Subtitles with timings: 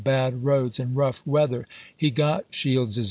[0.03, 2.99] bad roads, and rough weather— he got Shields's 1862.